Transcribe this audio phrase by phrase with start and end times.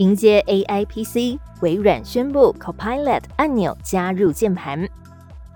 [0.00, 4.88] 迎接 AI PC，微软宣布 Copilot 按钮加入键盘。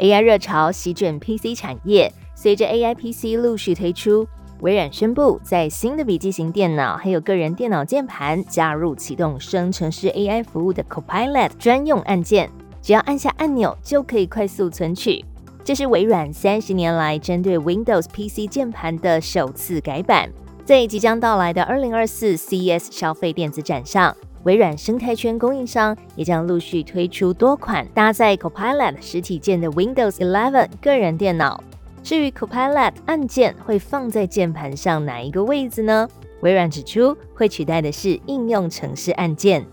[0.00, 4.26] AI 热潮席卷 PC 产业，随着 AI PC 陆续推出，
[4.58, 12.50] 微软宣布在新的笔记型电脑还有个人电脑键盘加入启动生成式 AI 服务的 Copilot 专用按键，
[12.82, 15.24] 只要按下按钮就可以快速存取。
[15.62, 20.28] 这是微软三十年来针对 Windows PC 键盘的首次改版，
[20.64, 24.12] 在即将到来的二零二四 CES 消费电子展上。
[24.44, 31.62] 微软生态圈供应商也将陆续推出多款搭载 Copilot 实体键的 Windows 11个人电脑。
[32.02, 36.08] 至于 Copilot 按键会放在键盘上哪一个位置呢？
[36.40, 39.64] 微软指出，会取代的是应用程式按键。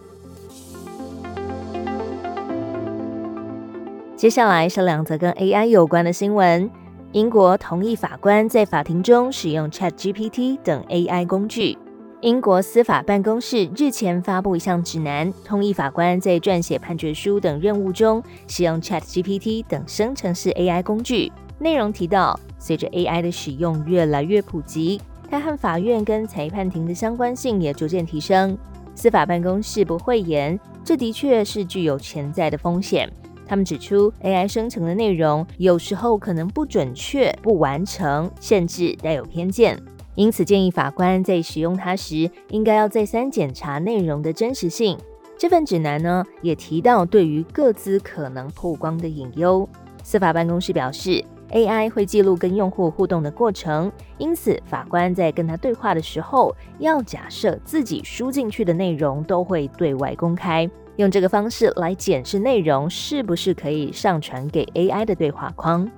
[4.16, 6.70] 接下来是两则跟 AI 有关的新闻：
[7.14, 11.76] 英国同意法官在法庭中使用 ChatGPT 等 AI 工具。
[12.22, 21.32] 英国司法办公室日前发布一项指南，同意法官在撰写判决书等任务中使用 ChatGPT 等生成式 AI 工具。
[21.60, 25.00] 内容提到，随着 AI 的使用越来越普及，
[25.32, 28.58] 它和法院跟裁判庭的相关性也逐渐提升。
[28.96, 33.10] 司法办公室不讳言，这的确是具有潜在的风险。
[33.48, 39.82] 他们指出，AI 生成的内容有时候可能不准确、不完成，甚至带有偏见。
[40.20, 44.98] 因此，建议法官在使用它时，应该要再三检查内容的真实性。
[45.38, 49.66] 这份指南呢，也提到对于各自可能曝光的隐忧。
[50.04, 65.90] 司法办公室表示，AI 会记录跟用户互动的过程，因此法官在跟他对话的时候，要假设自己输进去的内容都会对外公开，用这个方式来检视内容是不是可以上传给 AI 的对话框。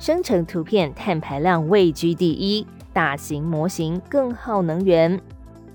[0.00, 5.20] 生成图片碳排量位居第一，大型模型更耗能源。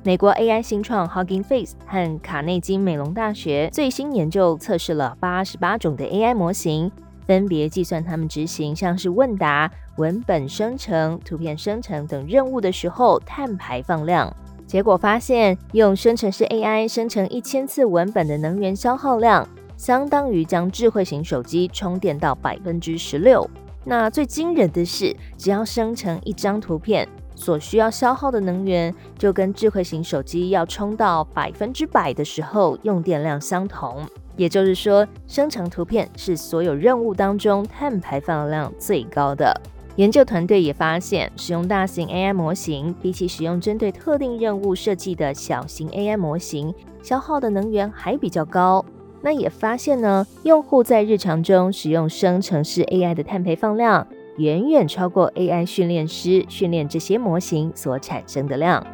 [0.02, 6.92] 美国 AI 新创 Hugging Face 和卡内基美隆大学最新研究测试了八十八种的 AI 模型，
[7.28, 14.36] 分别计算他们执行像是问答、文本生成、图片生成等任务的时候碳排放量。
[14.66, 19.48] 结果发现，用生成式 AI 生成一千次文本的能源消耗量，
[19.78, 23.48] 相当于将智慧型手机充电到百分之十六。
[23.86, 34.04] 那最惊人的是，只要生成一张图片，所需要消耗的能源就跟智慧型手机要充到百分之百的时候用电量相同。
[34.36, 39.56] 也就是说，生成图片是所有任务当中碳排放量最高的。
[39.98, 48.84] 研究团队也发现，使用大型 AI 模型，比起使用针对特定任务设计的小型 AI 模型，消耗的能源还比较高。
[49.26, 58.86] 那也发现呢，用户在日常中使用生成式 AI 的碳排放量，远远超过 AI 训练师训练这些模型所产生的量。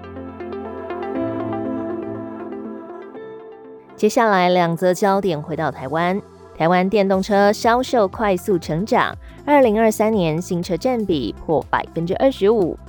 [3.98, 6.22] 接下来两则焦点回到台湾，
[6.58, 9.14] 台湾电动车销售快速成长，
[9.44, 12.80] 二零二三年新车占比破百分之二十五。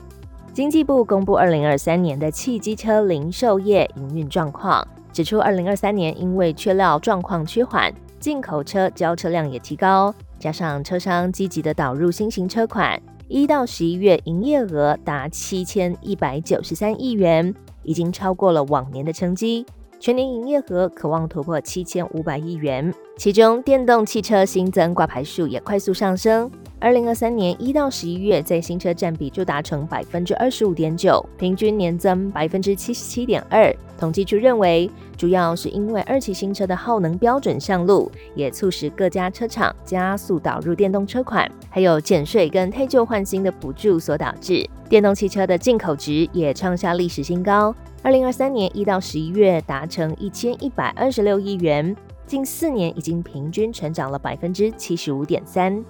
[0.53, 4.87] 经济部公布二零二三年的汽机车零售业营运状况。
[5.13, 19.67] 指出，二零二三年因为缺料状况趋缓，进口车交车量也提高，加上车商积极的导入新型车款，一到十一月营业额达七千一百九十三亿元，已经超过了往年的成绩。
[20.03, 26.51] 全年营业额可望突破七千五百亿元，其中电动汽车新增挂牌数也快速上升。
[26.81, 33.73] 二零二三年一到十一月，在新车占比就达成百分之二十五点九，平均年增百分之七十七点二。
[33.97, 47.73] 统计局认为，主要是因为二期新车的耗能标准上路，也促使各家车厂加速导入电动车款，还有减税跟退旧换新的补助所导致，电动汽车的进口值也创下历史新高。
[48.05, 51.97] 二零二三年一到十一月达成一千一百二十六亿元，
[52.27, 55.85] 近四年已经平均成长了百分之七十五点三。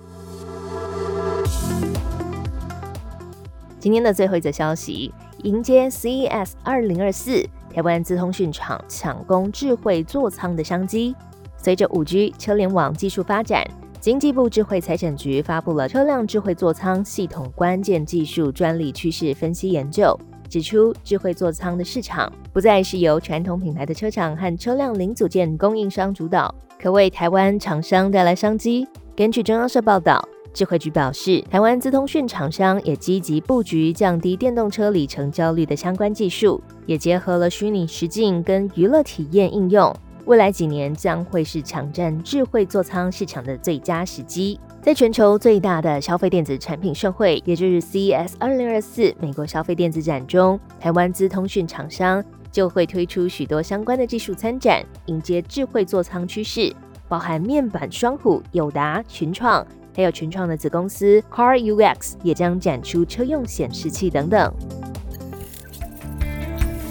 [3.80, 5.10] 今天的最后一则消息，
[5.44, 7.42] 迎接 CES 二零二四，
[7.72, 11.16] 台湾资通讯厂抢攻智慧座舱的商机。
[11.56, 13.66] 随着五 G 车联网技术发展，
[14.00, 20.14] 经济部智慧财产局发布了车辆智慧座舱系统关键技术专利趋势分析研究。
[20.52, 28.87] 指出，智慧座舱的市场不再是由传统品牌的车厂和车辆零组件供应商主导，可为台湾厂商带来商机。
[29.16, 30.22] 根据中央社报道，
[30.52, 39.90] 智慧局表示，台湾资通讯厂商也积极布局降低电动车里程焦虑的相关技术，也结合了虚拟实境跟娱乐体验应用。
[40.24, 44.58] 未来几年将会是抢占智慧座舱市场的最佳时机。
[44.80, 56.72] 在全球最大的消费电子产品盛会，也就是 CES 2024美国消费电子展中，台湾资通讯厂商就会推出许多相关的技术参展，迎接智慧座舱趋势，
[57.08, 64.52] 包含面板双虎、友达、群创，还有群创的子公司 Car UX 也将展出车用显示器等等。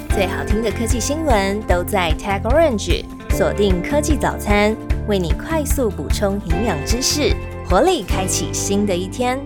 [0.10, 3.06] 最好听的科技新闻都在 Tag Orange。
[3.32, 4.76] 锁定科技早餐，
[5.08, 7.34] 为你快速补充营养知识，
[7.66, 9.40] 活力开启新的一天。